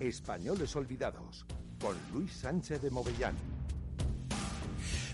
[0.00, 1.44] Españoles Olvidados,
[1.80, 3.34] con Luis Sánchez de Movellán.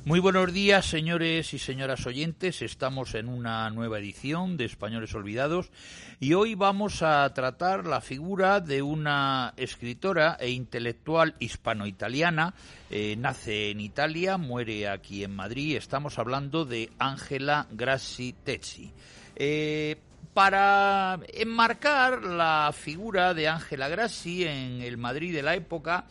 [0.04, 2.60] Muy buenos días, señores y señoras oyentes.
[2.60, 5.71] Estamos en una nueva edición de Españoles Olvidados
[6.21, 12.54] y hoy vamos a tratar la figura de una escritora e intelectual hispano-italiana.
[12.90, 15.76] Eh, nace en Italia, muere aquí en Madrid.
[15.76, 18.92] Estamos hablando de Angela Grassi Tezzi.
[19.37, 19.96] Eh,
[20.34, 26.06] para enmarcar la figura de Ángela Grassi en el Madrid de la época,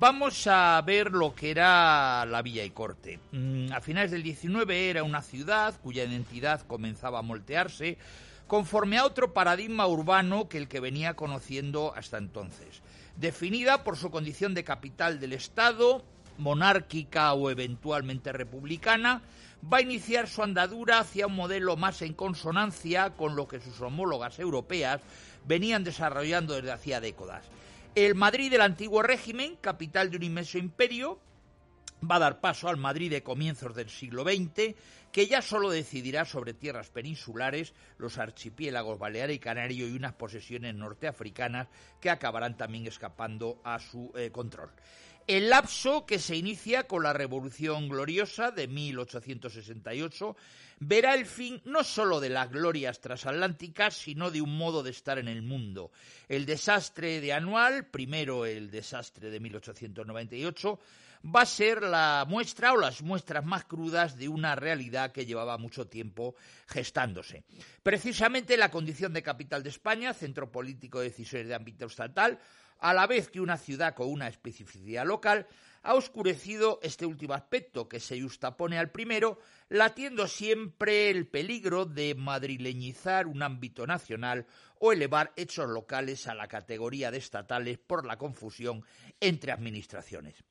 [0.00, 3.18] Vamos a ver lo que era la Villa y Corte.
[3.32, 7.98] Mm, a finales del 19 era una ciudad cuya identidad comenzaba a moltearse
[8.46, 12.80] conforme a otro paradigma urbano que el que venía conociendo hasta entonces.
[13.16, 16.04] Definida por su condición de capital del Estado,
[16.38, 19.22] monárquica o eventualmente republicana,
[19.62, 23.80] va a iniciar su andadura hacia un modelo más en consonancia con lo que sus
[23.80, 25.00] homólogas europeas
[25.46, 27.44] venían desarrollando desde hacía décadas.
[27.94, 31.18] El Madrid del antiguo régimen, capital de un inmenso imperio,
[32.08, 34.74] va a dar paso al Madrid de comienzos del siglo XX,
[35.10, 40.74] que ya solo decidirá sobre tierras peninsulares, los archipiélagos Balear y Canario y unas posesiones
[40.74, 41.68] norteafricanas
[42.00, 44.70] que acabarán también escapando a su eh, control.
[45.28, 50.34] El lapso que se inicia con la Revolución Gloriosa de 1868
[50.80, 55.18] verá el fin no sólo de las glorias transatlánticas, sino de un modo de estar
[55.18, 55.92] en el mundo.
[56.30, 60.80] El desastre de Anual, primero el desastre de 1898,
[61.26, 65.58] va a ser la muestra o las muestras más crudas de una realidad que llevaba
[65.58, 67.44] mucho tiempo gestándose.
[67.82, 72.38] Precisamente la condición de capital de España, centro político de decisiones de ámbito estatal,
[72.78, 75.46] a la vez que una ciudad con una especificidad local,
[75.82, 82.14] ha oscurecido este último aspecto que se justapone al primero, latiendo siempre el peligro de
[82.14, 84.46] madrileñizar un ámbito nacional
[84.80, 88.84] o elevar hechos locales a la categoría de estatales por la confusión
[89.20, 90.44] entre administraciones.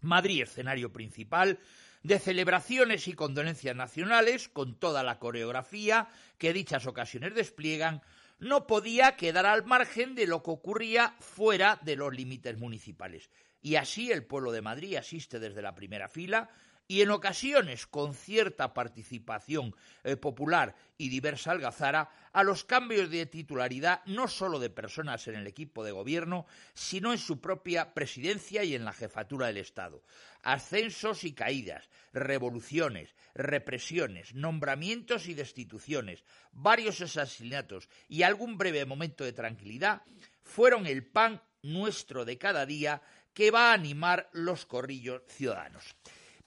[0.00, 1.58] Madrid, escenario principal
[2.02, 8.02] de celebraciones y condolencias nacionales, con toda la coreografía que dichas ocasiones despliegan,
[8.38, 13.30] no podía quedar al margen de lo que ocurría fuera de los límites municipales.
[13.60, 16.50] Y así el pueblo de Madrid asiste desde la primera fila
[16.90, 23.26] y en ocasiones con cierta participación eh, popular y diversa algazara a los cambios de
[23.26, 28.64] titularidad no solo de personas en el equipo de gobierno, sino en su propia presidencia
[28.64, 30.02] y en la jefatura del Estado.
[30.42, 39.34] Ascensos y caídas, revoluciones, represiones, nombramientos y destituciones, varios asesinatos y algún breve momento de
[39.34, 40.02] tranquilidad
[40.42, 43.02] fueron el pan nuestro de cada día
[43.34, 45.94] que va a animar los corrillos ciudadanos.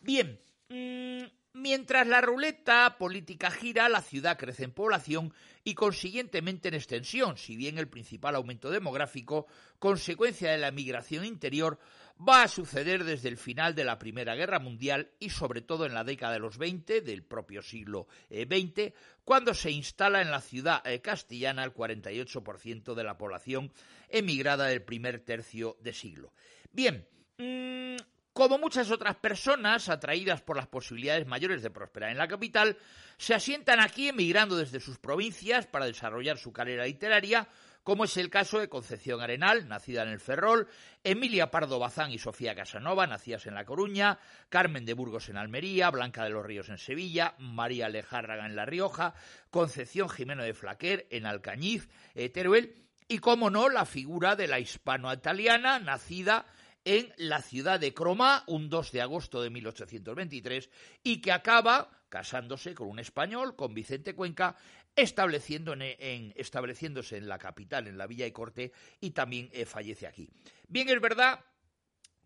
[0.01, 0.39] Bien,
[0.69, 1.23] mm,
[1.53, 7.56] mientras la ruleta política gira, la ciudad crece en población y consiguientemente en extensión, si
[7.56, 9.45] bien el principal aumento demográfico,
[9.78, 11.78] consecuencia de la migración interior,
[12.17, 15.94] va a suceder desde el final de la Primera Guerra Mundial y sobre todo en
[15.94, 20.41] la década de los 20 del propio siglo XX, eh, cuando se instala en la
[20.41, 23.72] ciudad eh, castellana el 48% de la población
[24.09, 26.33] emigrada del primer tercio de siglo.
[26.72, 27.07] Bien,
[27.38, 27.97] mm,
[28.41, 32.75] como muchas otras personas atraídas por las posibilidades mayores de prosperar en la capital,
[33.16, 37.47] se asientan aquí emigrando desde sus provincias para desarrollar su carrera literaria,
[37.84, 40.68] como es el caso de Concepción Arenal, nacida en el Ferrol,
[41.03, 44.18] Emilia Pardo Bazán y Sofía Casanova, nacidas en La Coruña,
[44.50, 48.66] Carmen de Burgos en Almería, Blanca de los Ríos en Sevilla, María Lejárraga en La
[48.66, 49.13] Rioja,
[49.51, 52.74] Concepción Jimeno de Flaquer en Alcañiz, eh, Teruel,
[53.07, 56.46] y, como no, la figura de la hispano-italiana, nacida
[56.86, 60.69] en la ciudad de Cromá un 2 de agosto de 1823
[61.03, 64.58] y que acaba casándose con un español, con Vicente Cuenca,
[64.96, 70.30] estableciéndose en la capital, en la Villa y Corte, y también eh, fallece aquí.
[70.68, 71.40] Bien, es verdad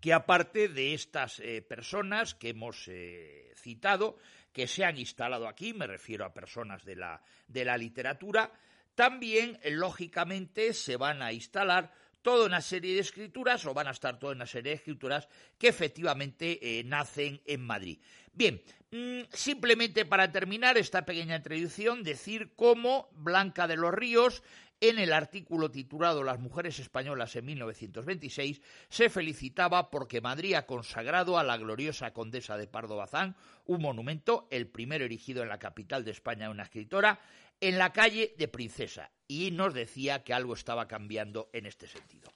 [0.02, 4.18] que aparte de estas eh, personas que hemos eh, citado,
[4.52, 8.52] que se han instalado aquí, me refiero a personas de la, de la literatura,
[8.96, 11.92] también, lógicamente, se van a instalar
[12.26, 15.28] toda una serie de escrituras, o van a estar toda una serie de escrituras
[15.60, 18.00] que efectivamente eh, nacen en Madrid.
[18.34, 24.42] Bien, mm, simplemente para terminar esta pequeña introducción, decir cómo Blanca de los Ríos
[24.82, 31.38] en el artículo titulado Las mujeres españolas en 1926 se felicitaba porque Madrid ha consagrado
[31.38, 33.36] a la gloriosa condesa de Pardo Bazán
[33.66, 37.20] un monumento, el primero erigido en la capital de España una escritora,
[37.60, 42.32] en la calle de Princesa y nos decía que algo estaba cambiando en este sentido.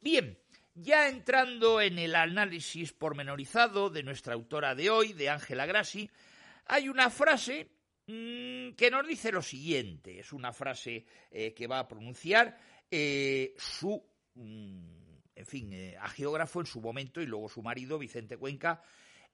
[0.00, 0.38] Bien,
[0.74, 6.10] ya entrando en el análisis pormenorizado de nuestra autora de hoy, de Ángela Grassi,
[6.66, 7.70] hay una frase
[8.06, 12.56] mm, que nos dice lo siguiente, es una frase eh, que va a pronunciar
[12.90, 14.02] eh, su
[14.34, 15.02] mm,
[15.34, 18.82] en fin, eh, a geógrafo en su momento y luego su marido, Vicente Cuenca,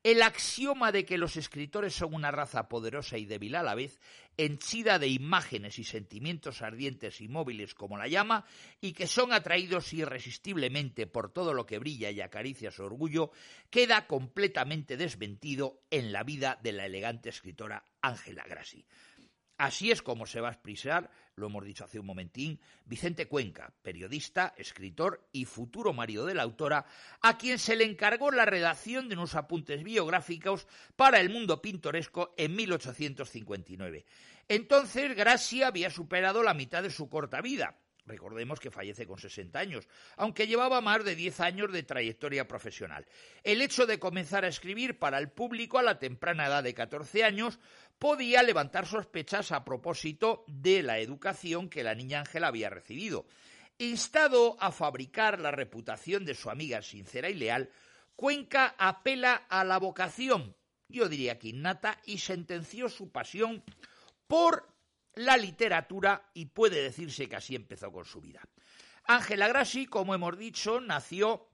[0.03, 4.01] el axioma de que los escritores son una raza poderosa y débil a la vez,
[4.37, 8.45] henchida de imágenes y sentimientos ardientes y móviles como la llama,
[8.81, 13.33] y que son atraídos irresistiblemente por todo lo que brilla y acaricia su orgullo,
[13.71, 18.87] queda completamente desmentido en la vida de la elegante escritora Ángela Grassi.
[19.59, 23.73] Así es como se va a expresar, lo hemos dicho hace un momentín, Vicente Cuenca,
[23.83, 26.85] periodista, escritor y futuro marido de la autora,
[27.21, 32.35] a quien se le encargó la redacción de unos apuntes biográficos para el mundo pintoresco
[32.37, 34.05] en 1859.
[34.49, 39.59] Entonces, Gracia había superado la mitad de su corta vida, Recordemos que fallece con 60
[39.59, 39.87] años,
[40.17, 43.07] aunque llevaba más de 10 años de trayectoria profesional.
[43.45, 47.23] El hecho de comenzar a escribir para el público a la temprana edad de 14
[47.23, 47.61] años
[47.99, 53.27] podía levantar sospechas a propósito de la educación que la niña Ángela había recibido.
[53.79, 57.71] Instado a fabricar la reputación de su amiga sincera y leal,
[58.17, 60.57] Cuenca apela a la vocación,
[60.89, 63.63] yo diría que innata, y sentenció su pasión
[64.27, 64.69] por
[65.15, 68.43] la literatura y puede decirse que así empezó con su vida.
[69.05, 71.48] Ángela Grassi, como hemos dicho, nació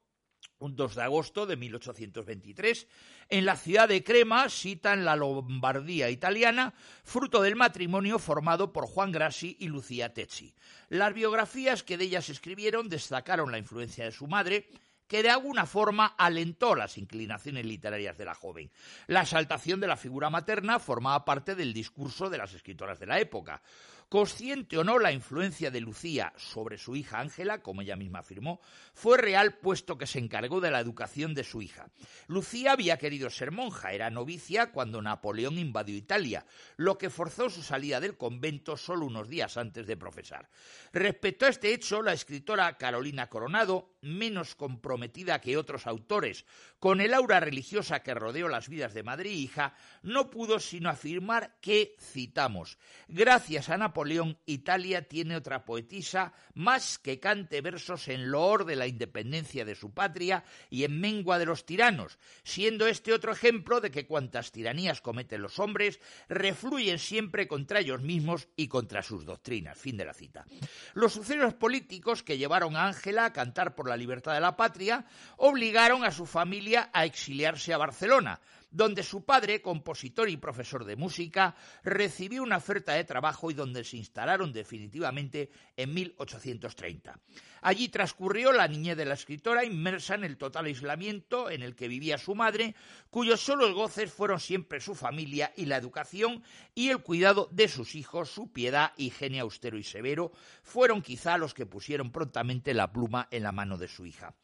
[0.58, 2.86] un 2 de agosto de 1823
[3.28, 8.86] en la ciudad de Crema, cita en la Lombardía italiana, fruto del matrimonio formado por
[8.86, 10.54] Juan Grassi y Lucía Tecci.
[10.88, 14.68] Las biografías que de ellas escribieron destacaron la influencia de su madre,
[15.06, 18.70] que de alguna forma alentó las inclinaciones literarias de la joven.
[19.06, 23.20] La exaltación de la figura materna formaba parte del discurso de las escritoras de la
[23.20, 23.62] época.
[24.08, 28.60] Consciente o no la influencia de Lucía sobre su hija Ángela, como ella misma afirmó,
[28.92, 31.88] fue real puesto que se encargó de la educación de su hija.
[32.26, 36.46] Lucía había querido ser monja, era novicia cuando Napoleón invadió Italia,
[36.76, 40.48] lo que forzó su salida del convento solo unos días antes de profesar.
[40.92, 46.44] Respecto a este hecho, la escritora Carolina Coronado, menos comprometida que otros autores
[46.78, 50.90] con el aura religiosa que rodeó las vidas de madre e hija, no pudo sino
[50.90, 52.78] afirmar que, citamos,
[53.08, 58.86] gracias a Napoleón, Italia tiene otra poetisa más que cante versos en loor de la
[58.86, 63.90] independencia de su patria y en mengua de los tiranos, siendo este otro ejemplo de
[63.90, 69.78] que cuantas tiranías cometen los hombres refluyen siempre contra ellos mismos y contra sus doctrinas.
[69.78, 70.44] Fin de la cita.
[70.92, 75.04] Los sucesos políticos que llevaron a Ángela a cantar por la libertad de la patria
[75.36, 78.40] obligaron a su familia a exiliarse a Barcelona,
[78.74, 81.54] donde su padre, compositor y profesor de música,
[81.84, 87.20] recibió una oferta de trabajo y donde se instalaron definitivamente en 1830.
[87.62, 91.86] Allí transcurrió la niñez de la escritora inmersa en el total aislamiento en el que
[91.86, 92.74] vivía su madre,
[93.10, 96.42] cuyos solos goces fueron siempre su familia y la educación
[96.74, 100.32] y el cuidado de sus hijos, su piedad y genio austero y severo,
[100.64, 104.34] fueron quizá los que pusieron prontamente la pluma en la mano de su hija.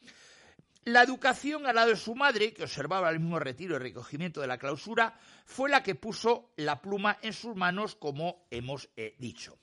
[0.84, 4.46] La educación al lado de su madre, que observaba el mismo retiro y recogimiento de
[4.46, 9.58] la clausura, fue la que puso la pluma en sus manos, como hemos eh, dicho.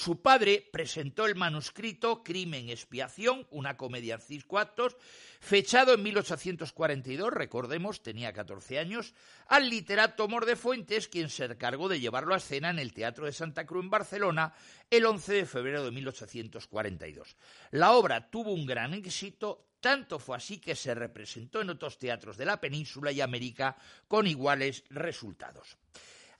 [0.00, 4.96] Su padre presentó el manuscrito Crimen Expiación, una comedia en cinco actos,
[5.40, 9.12] fechado en 1842, recordemos, tenía 14 años,
[9.46, 13.26] al literato Mor de Fuentes, quien se encargó de llevarlo a escena en el Teatro
[13.26, 14.54] de Santa Cruz en Barcelona
[14.88, 17.36] el 11 de febrero de 1842.
[17.72, 22.38] La obra tuvo un gran éxito, tanto fue así que se representó en otros teatros
[22.38, 23.76] de la península y América
[24.08, 25.76] con iguales resultados.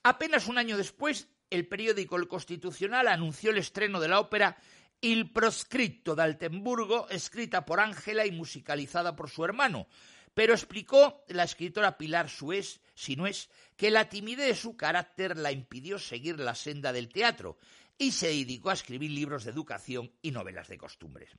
[0.03, 4.57] Apenas un año después, el periódico El Constitucional anunció el estreno de la ópera
[5.03, 9.89] Il proscritto de Altenburgo, escrita por Ángela y musicalizada por su hermano,
[10.35, 15.99] pero explicó la escritora Pilar Suez, Sinués, que la timidez de su carácter la impidió
[15.99, 17.57] seguir la senda del teatro
[18.01, 21.31] y se dedicó a escribir libros de educación y novelas de costumbres.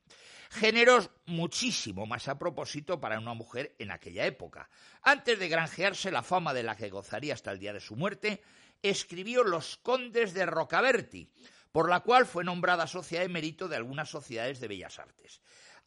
[0.51, 4.69] Géneros muchísimo más a propósito para una mujer en aquella época.
[5.01, 8.43] Antes de granjearse la fama de la que gozaría hasta el día de su muerte,
[8.81, 11.29] escribió Los Condes de Rocaberti,
[11.71, 15.41] por la cual fue nombrada socia de mérito de algunas sociedades de bellas artes.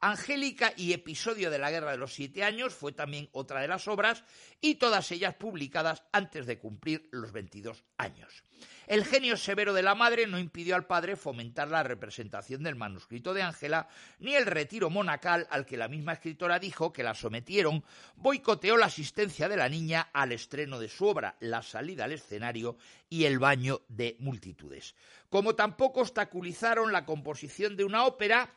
[0.05, 3.89] Angélica y Episodio de la Guerra de los Siete Años fue también otra de las
[3.89, 4.23] obras
[4.61, 8.43] y todas ellas publicadas antes de cumplir los 22 años.
[8.87, 13.33] El genio severo de la madre no impidió al padre fomentar la representación del manuscrito
[13.33, 17.83] de Ángela ni el retiro monacal al que la misma escritora dijo que la sometieron,
[18.17, 22.77] boicoteó la asistencia de la niña al estreno de su obra, la salida al escenario
[23.09, 24.95] y el baño de multitudes.
[25.31, 28.51] Como tampoco obstaculizaron la composición de una ópera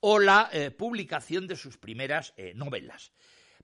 [0.00, 3.12] o la eh, publicación de sus primeras eh, novelas.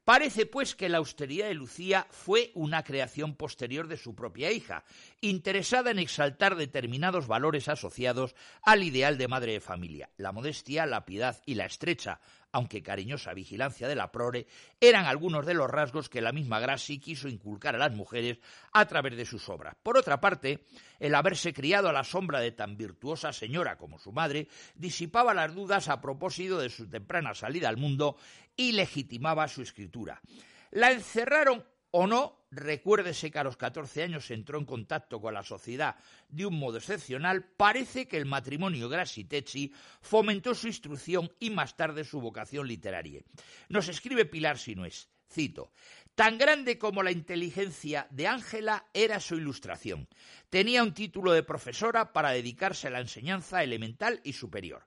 [0.04, 4.84] Parece, pues, que la austeridad de Lucía fue una creación posterior de su propia hija,
[5.20, 11.04] interesada en exaltar determinados valores asociados al ideal de madre de familia, la modestia, la
[11.04, 12.20] piedad y la estrecha,
[12.52, 14.46] aunque cariñosa vigilancia de la prole,
[14.80, 18.38] eran algunos de los rasgos que la misma Grassi quiso inculcar a las mujeres
[18.72, 19.74] a través de sus obras.
[19.82, 20.66] Por otra parte,
[21.00, 25.54] el haberse criado a la sombra de tan virtuosa señora como su madre disipaba las
[25.54, 28.16] dudas a propósito de su temprana salida al mundo
[28.54, 30.20] y legitimaba su escritura.
[30.70, 35.42] La encerraron o no, recuérdese que a los 14 años entró en contacto con la
[35.42, 35.96] sociedad
[36.28, 42.04] de un modo excepcional, parece que el matrimonio Grassi-Tecci fomentó su instrucción y más tarde
[42.04, 43.22] su vocación literaria.
[43.70, 45.72] Nos escribe Pilar Sinués, cito,
[46.14, 50.06] Tan grande como la inteligencia de Ángela era su ilustración.
[50.50, 54.84] Tenía un título de profesora para dedicarse a la enseñanza elemental y superior.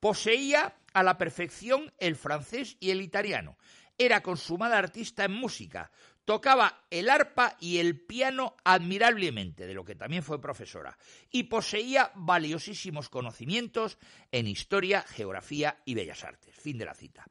[0.00, 3.56] Poseía a la perfección el francés y el italiano.
[3.96, 5.92] Era consumada artista en música,
[6.26, 10.98] Tocaba el arpa y el piano admirablemente, de lo que también fue profesora,
[11.30, 13.96] y poseía valiosísimos conocimientos
[14.32, 16.52] en historia, geografía y bellas artes.
[16.56, 17.24] Fin de la cita.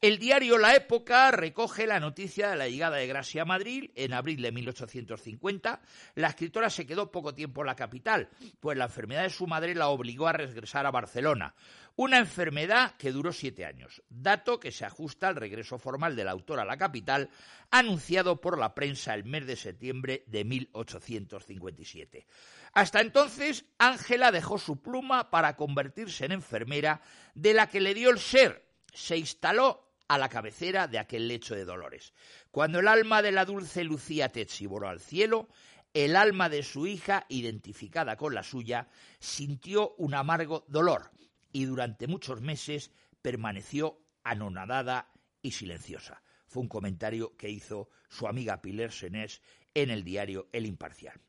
[0.00, 4.12] El diario La Época recoge la noticia de la llegada de Gracia a Madrid en
[4.12, 5.80] abril de 1850.
[6.16, 9.76] La escritora se quedó poco tiempo en la capital, pues la enfermedad de su madre
[9.76, 11.54] la obligó a regresar a Barcelona.
[12.02, 16.58] Una enfermedad que duró siete años, dato que se ajusta al regreso formal del autor
[16.58, 17.28] a la capital,
[17.70, 22.26] anunciado por la prensa el mes de septiembre de 1857.
[22.72, 27.02] Hasta entonces, Ángela dejó su pluma para convertirse en enfermera,
[27.34, 28.66] de la que le dio el ser.
[28.94, 32.14] Se instaló a la cabecera de aquel lecho de dolores.
[32.50, 35.50] Cuando el alma de la dulce Lucía Tetsi voló al cielo,
[35.92, 38.88] el alma de su hija, identificada con la suya,
[39.18, 41.10] sintió un amargo dolor
[41.52, 42.90] y durante muchos meses
[43.22, 46.22] permaneció anonadada y silenciosa.
[46.46, 49.40] Fue un comentario que hizo su amiga Pilar Senés
[49.74, 51.20] en el diario El Imparcial.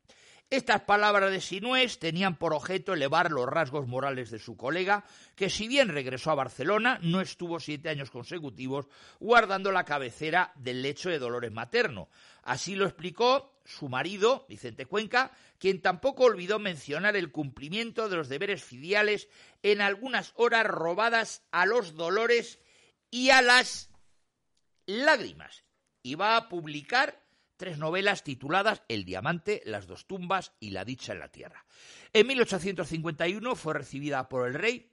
[0.52, 5.02] Estas palabras de Sinués tenían por objeto elevar los rasgos morales de su colega,
[5.34, 8.86] que si bien regresó a Barcelona, no estuvo siete años consecutivos
[9.18, 12.10] guardando la cabecera del lecho de Dolores materno.
[12.42, 18.28] Así lo explicó su marido, Vicente Cuenca, quien tampoco olvidó mencionar el cumplimiento de los
[18.28, 19.30] deberes filiales
[19.62, 22.58] en algunas horas robadas a los dolores
[23.10, 23.88] y a las
[24.84, 25.64] lágrimas.
[26.02, 27.21] Y va a publicar
[27.62, 31.64] tres novelas tituladas El diamante, Las dos tumbas y La dicha en la tierra.
[32.12, 34.90] En 1851 fue recibida por el rey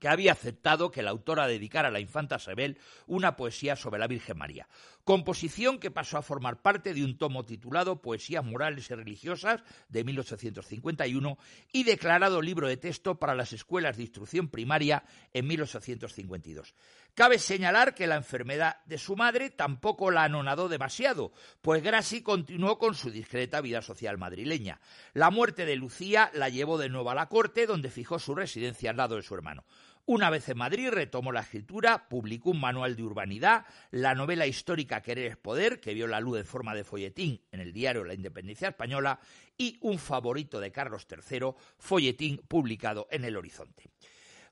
[0.00, 4.06] que había aceptado que la autora dedicara a la infanta Isabel una poesía sobre la
[4.06, 4.66] Virgen María,
[5.04, 10.04] composición que pasó a formar parte de un tomo titulado Poesías morales y religiosas de
[10.04, 11.38] 1851
[11.72, 16.74] y declarado libro de texto para las escuelas de instrucción primaria en 1852.
[17.14, 22.78] Cabe señalar que la enfermedad de su madre tampoco la anonadó demasiado, pues Grassi continuó
[22.78, 24.80] con su discreta vida social madrileña.
[25.12, 28.90] La muerte de Lucía la llevó de nuevo a la corte, donde fijó su residencia
[28.90, 29.64] al lado de su hermano.
[30.04, 35.00] Una vez en Madrid retomó la escritura, publicó un manual de urbanidad, la novela histórica
[35.00, 38.14] Querer es Poder, que vio la luz en forma de folletín en el diario La
[38.14, 39.20] Independencia Española,
[39.56, 43.84] y un favorito de Carlos III, folletín publicado en El Horizonte.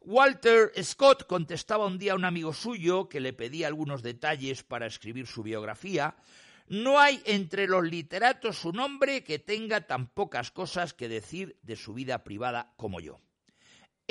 [0.03, 4.87] Walter Scott contestaba un día a un amigo suyo que le pedía algunos detalles para
[4.87, 6.15] escribir su biografía.
[6.69, 11.75] No hay entre los literatos un hombre que tenga tan pocas cosas que decir de
[11.75, 13.19] su vida privada como yo.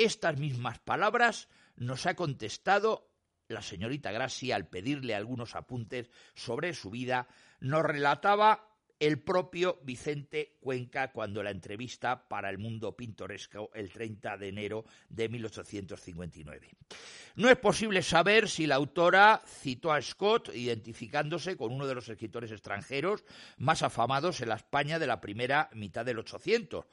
[0.02, 3.12] Estas mismas palabras nos ha contestado
[3.48, 7.28] la señorita Gracia al pedirle algunos apuntes sobre su vida.
[7.60, 14.38] Nos relataba el propio Vicente Cuenca cuando la entrevista para el mundo pintoresco el 30
[14.38, 16.70] de enero de 1859.
[17.34, 22.08] No es posible saber si la autora citó a Scott identificándose con uno de los
[22.08, 23.22] escritores extranjeros
[23.58, 26.88] más afamados en la España de la primera mitad del 800 o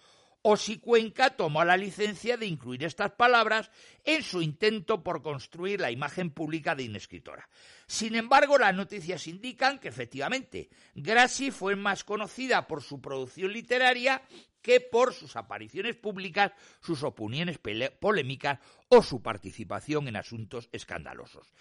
[0.55, 3.69] si Cuenca tomó la licencia de incluir estas palabras
[4.05, 7.49] en su intento por construir la imagen pública de inescritora.
[7.87, 14.21] Sin embargo, las noticias indican que efectivamente Grassi fue más conocida por su producción literaria
[14.67, 18.59] que por sus apariciones públicas, sus opiniones polémicas
[18.89, 21.53] o su participación en asuntos escandalosos.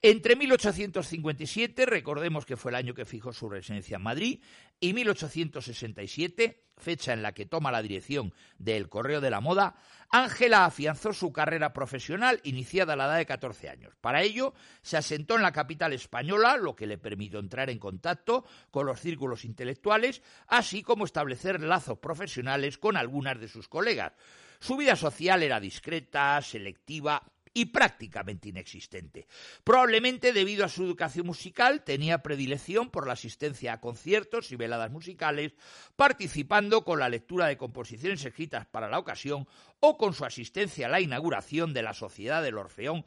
[0.00, 4.40] Entre 1857, recordemos que fue el año que fijó su residencia en Madrid,
[4.80, 9.76] y 1867, fecha en la que toma la dirección del Correo de la Moda,
[10.16, 13.96] Ángela afianzó su carrera profesional iniciada a la edad de 14 años.
[14.00, 18.44] Para ello, se asentó en la capital española, lo que le permitió entrar en contacto
[18.70, 24.12] con los círculos intelectuales, así como establecer lazos profesionales con algunas de sus colegas.
[24.60, 27.20] Su vida social era discreta, selectiva
[27.54, 29.26] y prácticamente inexistente.
[29.62, 34.90] Probablemente debido a su educación musical tenía predilección por la asistencia a conciertos y veladas
[34.90, 35.52] musicales,
[35.96, 39.46] participando con la lectura de composiciones escritas para la ocasión
[39.80, 43.04] o con su asistencia a la inauguración de la Sociedad del Orfeón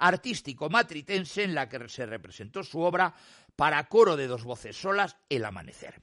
[0.00, 3.14] artístico matritense en la que se representó su obra
[3.54, 6.00] para coro de dos voces solas, El Amanecer.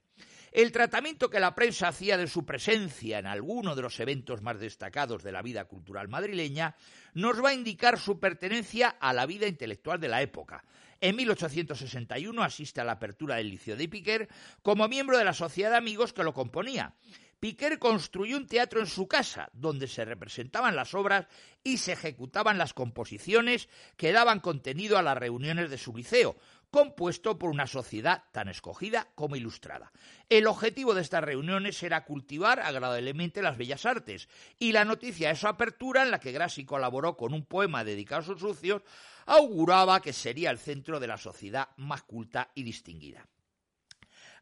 [0.51, 4.60] El tratamiento que la prensa hacía de su presencia en alguno de los eventos más
[4.60, 6.75] destacados de la vida cultural madrileña
[7.13, 10.63] nos va a indicar su pertenencia a la vida intelectual de la época.
[11.00, 14.30] En 1861 asiste a la apertura del Liceo de Piquer
[14.63, 16.96] como miembro de la sociedad de amigos que lo componía.
[17.39, 21.27] Piquer construyó un teatro en su casa, donde se representaban las obras
[21.63, 26.36] y se ejecutaban las composiciones que daban contenido a las reuniones de su liceo,
[26.71, 29.91] compuesto por una sociedad tan escogida como ilustrada.
[30.29, 34.27] El objetivo de estas reuniones era cultivar agradablemente las bellas artes,
[34.59, 38.21] y la noticia de su apertura, en la que Grassi colaboró con un poema dedicado
[38.21, 38.81] a sus sucios,
[39.25, 43.27] auguraba que sería el centro de la sociedad más culta y distinguida.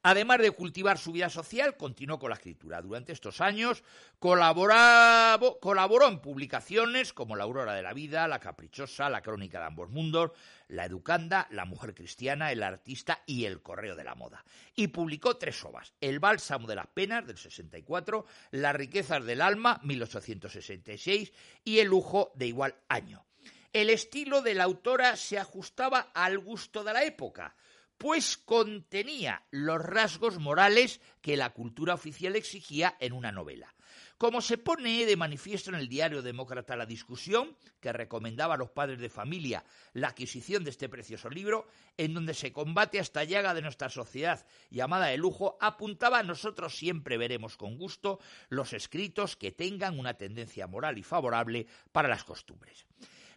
[0.08, 2.80] Además de cultivar su vida social, continuó con la escritura.
[2.80, 3.84] Durante estos años
[4.20, 9.90] colaboró en publicaciones como La Aurora de la Vida, La Caprichosa, La Crónica de ambos
[9.90, 10.30] mundos,
[10.68, 14.46] La Educanda, La Mujer Cristiana, El Artista y El Correo de la Moda.
[14.76, 19.80] Y publicó tres obras, El Bálsamo de las Penas, del 64, Las Riquezas del Alma,
[19.82, 21.34] 1866,
[21.64, 23.26] y El Lujo, de igual año.
[23.74, 27.56] El estilo de la autora se ajustaba al gusto de la época
[27.98, 33.74] pues contenía los rasgos morales que la cultura oficial exigía en una novela.
[34.18, 38.70] Como se pone de manifiesto en el diario Demócrata La Discusión, que recomendaba a los
[38.70, 43.54] padres de familia la adquisición de este precioso libro, en donde se combate esta llaga
[43.54, 49.52] de nuestra sociedad llamada de lujo, apuntaba nosotros siempre veremos con gusto los escritos que
[49.52, 52.86] tengan una tendencia moral y favorable para las costumbres.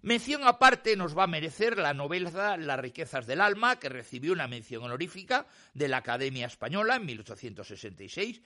[0.00, 4.46] Mención aparte nos va a merecer la novela Las riquezas del alma, que recibió una
[4.46, 8.40] mención honorífica de la Academia Española en 1866,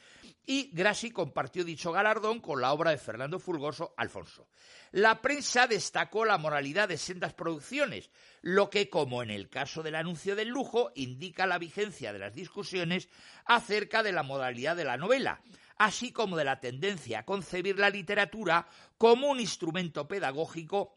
[0.46, 4.48] y Grassi compartió dicho galardón con la obra de Fernando Fulgoso Alfonso.
[4.92, 8.10] La prensa destacó la moralidad de sendas producciones,
[8.40, 12.34] lo que, como en el caso del anuncio del lujo, indica la vigencia de las
[12.34, 13.10] discusiones
[13.44, 15.42] acerca de la modalidad de la novela,
[15.76, 20.96] así como de la tendencia a concebir la literatura como un instrumento pedagógico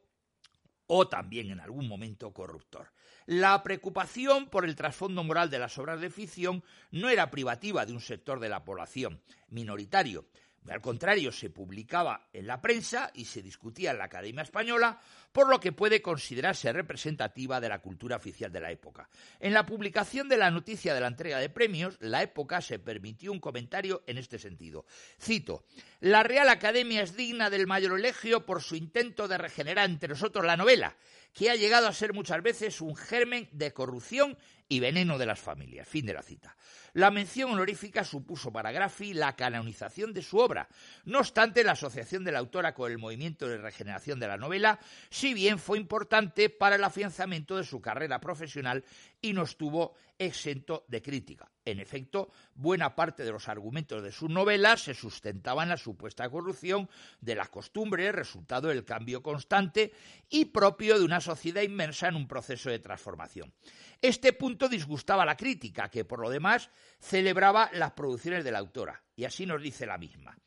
[0.88, 2.92] o también en algún momento corruptor.
[3.26, 7.94] La preocupación por el trasfondo moral de las obras de ficción no era privativa de
[7.94, 10.26] un sector de la población minoritario,
[10.70, 15.00] al contrario, se publicaba en la prensa y se discutía en la Academia Española,
[15.32, 19.10] por lo que puede considerarse representativa de la cultura oficial de la época.
[19.40, 23.32] En la publicación de la noticia de la entrega de premios, la época se permitió
[23.32, 24.86] un comentario en este sentido.
[25.22, 25.66] Cito,
[26.00, 30.46] La Real Academia es digna del mayor elegio por su intento de regenerar entre nosotros
[30.46, 30.96] la novela,
[31.36, 34.38] que ha llegado a ser muchas veces un germen de corrupción
[34.70, 35.86] y veneno de las familias.
[35.86, 36.56] Fin de la cita.
[36.94, 40.70] La mención honorífica supuso para Graffi la canonización de su obra.
[41.04, 44.80] No obstante, la asociación de la autora con el movimiento de regeneración de la novela,
[45.10, 48.86] si bien fue importante para el afianzamiento de su carrera profesional
[49.22, 51.52] y no estuvo exento de crítica.
[51.66, 56.30] En efecto, buena parte de los argumentos de sus novelas se sustentaban en la supuesta
[56.30, 56.88] corrupción
[57.22, 59.92] de las costumbres, resultado del cambio constante
[60.30, 63.52] y propio de una sociedad inmersa en un proceso de transformación.
[64.00, 68.60] Este punto disgustaba a la crítica, que por lo demás celebraba las producciones de la
[68.60, 70.38] autora, y así nos dice la misma.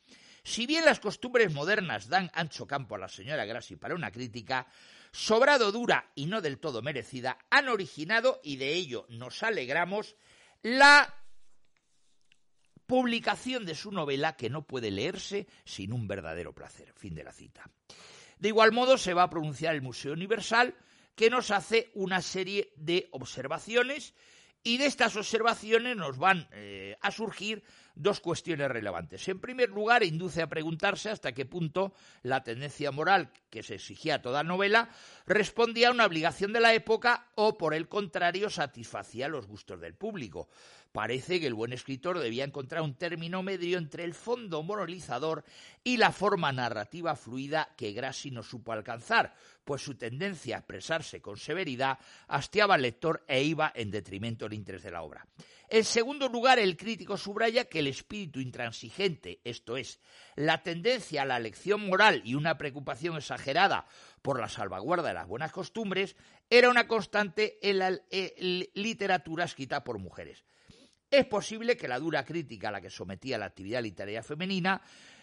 [0.43, 4.67] Si bien las costumbres modernas dan ancho campo a la señora Grassi para una crítica,
[5.11, 10.15] sobrado dura y no del todo merecida, han originado, y de ello nos alegramos,
[10.61, 11.13] la
[12.85, 16.91] publicación de su novela que no puede leerse sin un verdadero placer.
[16.93, 17.69] Fin de la cita.
[18.39, 20.75] De igual modo se va a pronunciar el Museo Universal
[21.15, 24.15] que nos hace una serie de observaciones
[24.63, 27.63] y de estas observaciones nos van eh, a surgir
[27.99, 29.27] dos cuestiones relevantes.
[29.27, 34.15] En primer lugar, induce a preguntarse hasta qué punto la tendencia moral que se exigía
[34.15, 34.89] a toda novela
[35.27, 39.95] respondía a una obligación de la época o, por el contrario, satisfacía los gustos del
[39.95, 40.47] público.
[40.91, 45.43] Parece que el buen escritor debía encontrar un término medio entre el fondo moralizador
[45.83, 49.35] y la forma narrativa fluida que Grassi no supo alcanzar,
[49.65, 54.55] pues su tendencia a expresarse con severidad hastiaba al lector e iba en detrimento del
[54.55, 55.27] interés de la obra.
[55.71, 59.99] En segundo lugar, el crítico subraya que el espíritu intransigente, esto es,
[60.35, 63.85] la tendencia a la lección moral y una preocupación exagerada
[64.23, 66.15] por la salvaguarda de las buenas costumbres,
[66.49, 70.43] era una constante en la eh, literatura escrita por mujeres.
[71.11, 74.81] Es posible que la dura crítica a la que sometía la actividad literaria femenina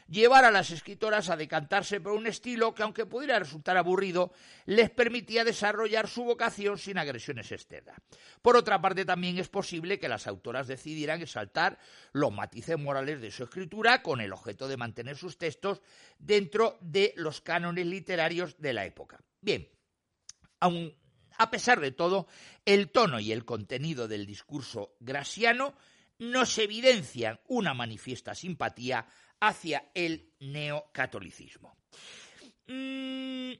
[0.08, 4.32] llevar a las escritoras a decantarse por un estilo que, aunque pudiera resultar aburrido,
[4.64, 7.96] les permitía desarrollar su vocación sin agresiones externas.
[8.42, 11.78] Por otra parte, también es posible que las autoras decidieran exaltar
[12.12, 15.82] los matices morales de su escritura con el objeto de mantener sus textos
[16.18, 19.20] dentro de los cánones literarios de la época.
[19.40, 19.68] Bien,
[21.38, 22.26] a pesar de todo,
[22.64, 25.74] el tono y el contenido del discurso grasiano
[26.18, 29.06] nos evidencian una manifiesta simpatía
[29.40, 31.76] hacia el neocatolicismo.
[32.66, 33.52] Mm,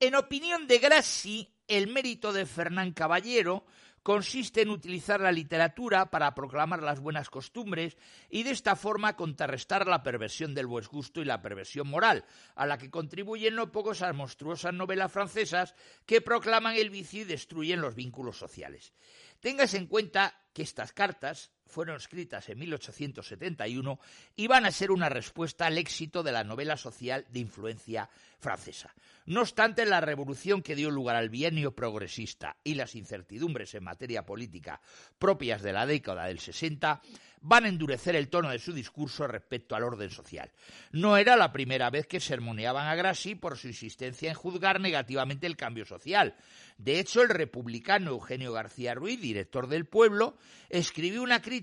[0.00, 3.64] en opinión de Grassi, el mérito de Fernán Caballero
[4.02, 7.96] consiste en utilizar la literatura para proclamar las buenas costumbres
[8.28, 12.24] y de esta forma contrarrestar la perversión del buen gusto y la perversión moral,
[12.56, 15.74] a la que contribuyen no pocos las monstruosas novelas francesas
[16.04, 18.92] que proclaman el vicio y destruyen los vínculos sociales.
[19.40, 23.98] Téngase en cuenta que estas cartas fueron escritas en 1871
[24.36, 28.08] y van a ser una respuesta al éxito de la novela social de influencia
[28.38, 28.94] francesa.
[29.24, 34.26] No obstante, la revolución que dio lugar al bienio progresista y las incertidumbres en materia
[34.26, 34.80] política
[35.18, 37.00] propias de la década del 60
[37.42, 40.50] van a endurecer el tono de su discurso respecto al orden social.
[40.92, 45.46] No era la primera vez que sermoneaban a Grassi por su insistencia en juzgar negativamente
[45.46, 46.36] el cambio social.
[46.78, 50.36] De hecho, el republicano Eugenio García Ruiz, director del Pueblo,
[50.68, 51.61] escribió una crítica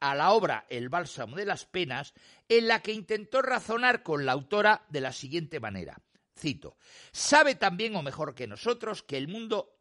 [0.00, 2.14] a la obra El bálsamo de las penas,
[2.48, 6.00] en la que intentó razonar con la autora de la siguiente manera.
[6.38, 6.76] Cito,
[7.12, 9.75] sabe también o mejor que nosotros que el mundo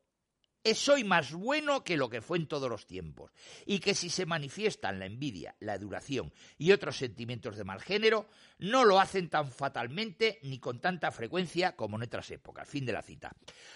[0.65, 3.31] es hoy más bueno que lo que fue en todos los tiempos,
[3.67, 8.27] y que si se manifiestan la envidia, la duración y otros sentimientos de mal género,
[8.57, 12.67] no lo hacen tan fatalmente ni con tanta frecuencia como en otras épocas.
[12.67, 13.31] Fin de la cita.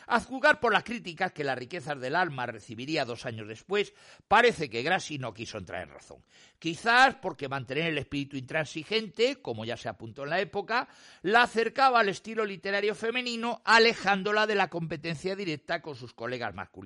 [0.08, 3.93] A juzgar por las críticas que las riquezas del alma recibiría dos años después,
[4.28, 6.23] parece que Grassi no quiso entrar en razón.
[6.58, 10.88] Quizás porque mantener el espíritu intransigente, como ya se apuntó en la época,
[11.21, 16.78] la acercaba al estilo literario femenino, alejándola de la competencia directa con sus colegas masculinos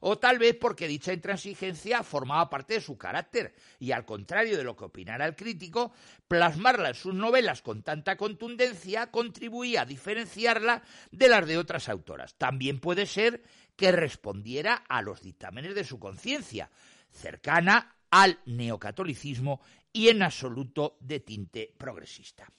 [0.00, 4.64] o tal vez porque dicha intransigencia formaba parte de su carácter y al contrario de
[4.64, 5.92] lo que opinara el crítico,
[6.28, 12.34] plasmarla en sus novelas con tanta contundencia contribuía a diferenciarla de las de otras autoras.
[12.36, 13.42] También puede ser
[13.76, 16.70] que respondiera a los dictámenes de su conciencia,
[17.10, 19.60] cercana al neocatolicismo
[19.92, 22.50] y en absoluto de tinte progresista.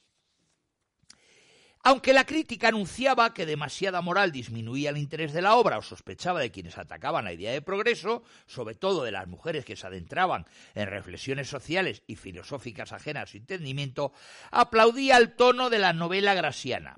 [1.88, 6.41] Aunque la crítica anunciaba que demasiada moral disminuía el interés de la obra o sospechaba
[6.41, 10.45] de quienes atacaban la idea de progreso, sobre todo de las mujeres que se adentraban
[10.76, 14.12] en reflexiones sociales y filosóficas ajenas a su entendimiento,
[14.52, 16.97] aplaudía el tono de la novela grasiana.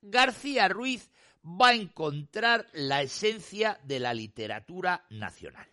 [0.00, 1.10] García Ruiz
[1.44, 5.66] va a encontrar la esencia de la literatura nacional.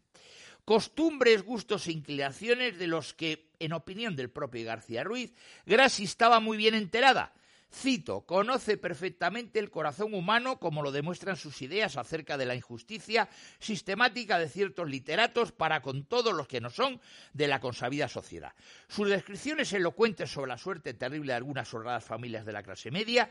[0.65, 5.31] Costumbres, gustos e inclinaciones de los que, en opinión del propio García Ruiz,
[5.67, 7.33] Grassi estaba muy bien enterada,
[7.73, 13.29] Cito, conoce perfectamente el corazón humano como lo demuestran sus ideas acerca de la injusticia
[13.59, 16.99] sistemática de ciertos literatos para con todos los que no son
[17.33, 18.53] de la consabida sociedad.
[18.89, 23.29] Sus descripciones elocuentes sobre la suerte terrible de algunas honradas familias de la clase media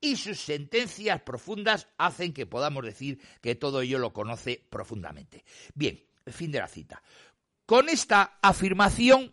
[0.00, 5.44] y sus sentencias profundas hacen que podamos decir que todo ello lo conoce profundamente.
[5.74, 7.02] Bien, fin de la cita.
[7.66, 9.32] Con esta afirmación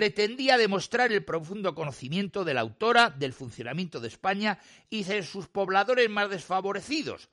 [0.00, 4.58] pretendía demostrar el profundo conocimiento de la autora del funcionamiento de España
[4.88, 7.28] y de sus pobladores más desfavorecidos.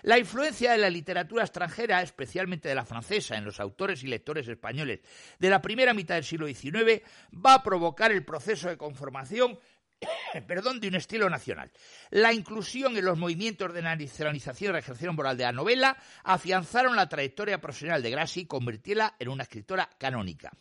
[0.00, 4.48] La influencia de la literatura extranjera, especialmente de la francesa, en los autores y lectores
[4.48, 5.00] españoles
[5.38, 7.02] de la primera mitad del siglo XIX
[7.34, 9.58] va a provocar el proceso de conformación
[10.46, 11.70] perdón, de un estilo nacional.
[12.10, 17.08] La inclusión en los movimientos de nacionalización y regeneración moral de la novela afianzaron la
[17.08, 20.52] trayectoria profesional de Grassi y convirtiéla en una escritora canónica.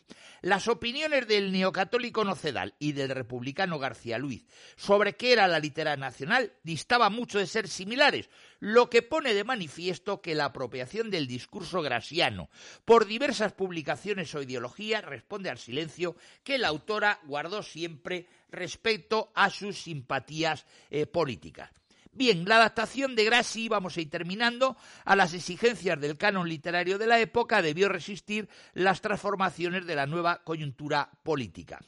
[0.41, 4.45] Las opiniones del neocatólico Nocedal y del republicano García Luis
[4.75, 9.43] sobre qué era la literatura nacional distaban mucho de ser similares, lo que pone de
[9.43, 12.49] manifiesto que la apropiación del discurso grasiano
[12.85, 19.49] por diversas publicaciones o ideologías responde al silencio que la autora guardó siempre respecto a
[19.49, 21.71] sus simpatías eh, políticas.
[22.11, 26.97] Bien, la adaptación de Grassi, vamos a ir terminando, a las exigencias del canon literario
[26.97, 31.81] de la época debió resistir las transformaciones de la nueva coyuntura política.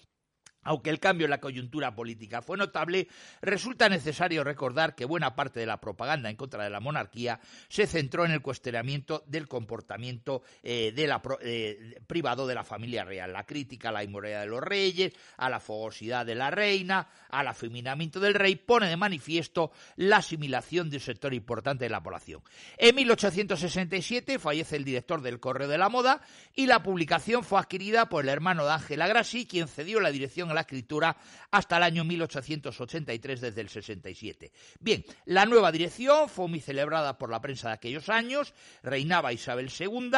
[0.68, 3.08] Aunque el cambio en la coyuntura política fue notable,
[3.42, 7.88] resulta necesario recordar que buena parte de la propaganda en contra de la monarquía se
[7.88, 10.94] centró en el cuestionamiento del comportamiento eh,
[11.42, 15.50] eh, privado de la familia real, la crítica a la inmoralidad de los reyes, a
[15.50, 20.98] la fogosidad de la reina, al afeminamiento del rey, pone de manifiesto la asimilación de
[20.98, 22.42] un sector importante de la población.
[22.78, 26.20] En 1867 fallece el director del Correo de la Moda
[26.54, 30.57] y la publicación fue adquirida por el hermano de Ángela Grassi, quien cedió la dirección
[30.58, 31.16] la escritura
[31.52, 34.52] hasta el año 1883 desde el 67.
[34.80, 39.72] Bien, la nueva dirección fue muy celebrada por la prensa de aquellos años, reinaba Isabel
[39.78, 40.12] II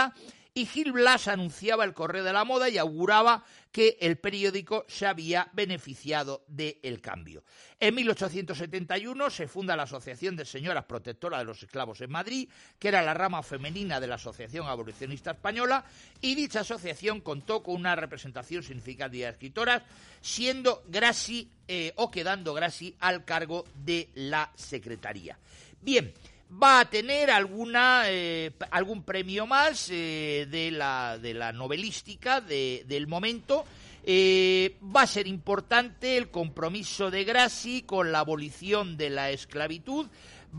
[0.53, 5.05] y Gil Blas anunciaba el correo de la moda y auguraba que el periódico se
[5.05, 7.43] había beneficiado del cambio.
[7.79, 12.87] En 1871 se funda la Asociación de Señoras Protectoras de los Esclavos en Madrid, que
[12.87, 15.85] era la rama femenina de la Asociación Abolicionista Española,
[16.19, 19.83] y dicha asociación contó con una representación significativa de escritoras,
[20.21, 25.37] siendo Grassi eh, o quedando Grassi al cargo de la Secretaría.
[25.81, 26.13] Bien,
[26.51, 33.07] va a tener alguna eh, algún premio más eh, de, la, de la novelística del
[33.07, 33.65] momento.
[34.03, 40.07] Eh, va a ser importante el compromiso de Grassi con la abolición de la esclavitud.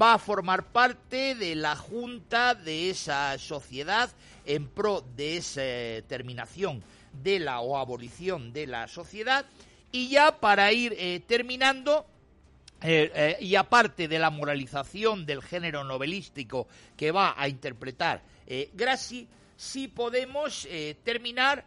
[0.01, 4.09] Va a formar parte de la junta de esa sociedad
[4.47, 9.45] en pro de esa terminación de la o abolición de la sociedad.
[9.91, 12.07] Y ya para ir terminando,
[12.83, 16.67] eh, eh, y aparte de la moralización del género novelístico
[16.97, 20.67] que va a interpretar eh, Grassi, sí podemos
[21.05, 21.65] terminar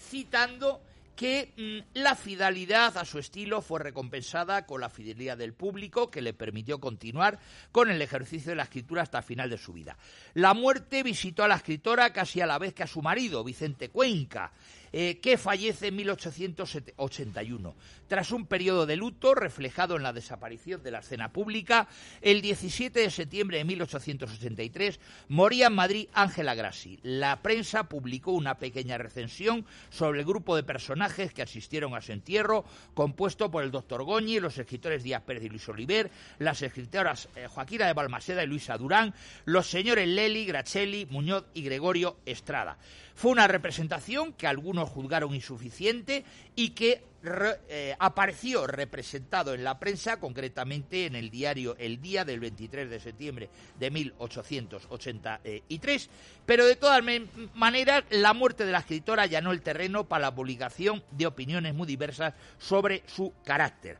[0.00, 0.82] citando
[1.20, 6.22] que mm, la fidelidad a su estilo fue recompensada con la fidelidad del público que
[6.22, 7.38] le permitió continuar
[7.72, 9.98] con el ejercicio de la escritura hasta el final de su vida.
[10.32, 13.90] La muerte visitó a la escritora casi a la vez que a su marido, Vicente
[13.90, 14.50] Cuenca,
[14.92, 17.74] eh, que fallece en 1881.
[18.08, 21.88] Tras un periodo de luto reflejado en la desaparición de la escena pública,
[22.20, 24.98] el 17 de septiembre de 1883
[25.28, 26.98] moría en Madrid Ángela Grassi.
[27.02, 32.12] La prensa publicó una pequeña recensión sobre el grupo de personajes que asistieron a su
[32.12, 37.28] entierro, compuesto por el doctor Goñi, los escritores Díaz Pérez y Luis Oliver, las escritoras
[37.36, 42.78] eh, Joaquina de Balmaseda y Luisa Durán, los señores Leli, Gracelli, Muñoz y Gregorio Estrada.
[43.14, 46.24] Fue una representación que algunos juzgaron insuficiente
[46.56, 47.04] y que
[47.68, 52.98] eh, apareció representado en la prensa, concretamente en el diario El Día del 23 de
[52.98, 56.08] septiembre de 1883,
[56.46, 57.04] pero de todas
[57.54, 61.86] maneras la muerte de la escritora allanó el terreno para la publicación de opiniones muy
[61.86, 63.98] diversas sobre su carácter.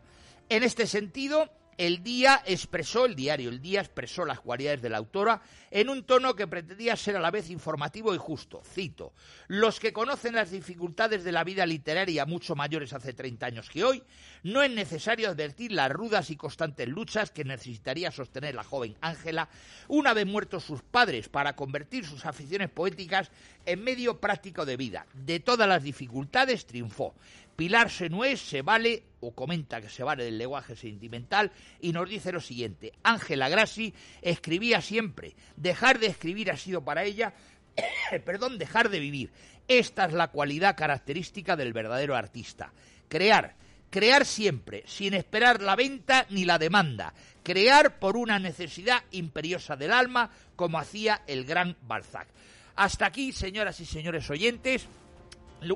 [0.48, 4.98] En este sentido, el Día expresó, el diario El Día expresó las cualidades de la
[4.98, 5.40] autora
[5.70, 8.60] en un tono que pretendía ser a la vez informativo y justo.
[8.62, 9.14] Cito,
[9.48, 13.82] los que conocen las dificultades de la vida literaria mucho mayores hace 30 años que
[13.82, 14.02] hoy,
[14.42, 19.48] no es necesario advertir las rudas y constantes luchas que necesitaría sostener la joven Ángela
[19.88, 23.30] una vez muertos sus padres para convertir sus aficiones poéticas
[23.64, 25.06] en medio práctico de vida.
[25.14, 27.14] De todas las dificultades triunfó.
[27.60, 32.32] Pilar Senués se vale o comenta que se vale del lenguaje sentimental y nos dice
[32.32, 32.94] lo siguiente.
[33.02, 33.92] Ángela Grassi
[34.22, 35.36] escribía siempre.
[35.56, 37.34] Dejar de escribir ha sido para ella,
[38.24, 39.30] perdón, dejar de vivir.
[39.68, 42.72] Esta es la cualidad característica del verdadero artista.
[43.10, 43.56] Crear.
[43.90, 47.12] Crear siempre, sin esperar la venta ni la demanda.
[47.42, 52.28] Crear por una necesidad imperiosa del alma, como hacía el gran Balzac.
[52.76, 54.88] Hasta aquí, señoras y señores oyentes,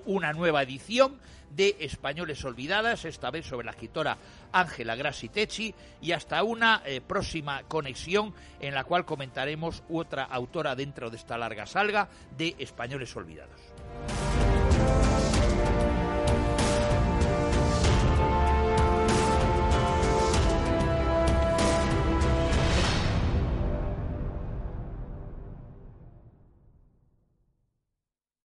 [0.04, 1.18] una nueva edición
[1.50, 4.18] de Españoles Olvidadas, esta vez sobre la escritora
[4.52, 10.74] Ángela Grassi Tecci, y hasta una eh, próxima conexión en la cual comentaremos otra autora
[10.74, 13.60] dentro de esta larga salga de Españoles Olvidados.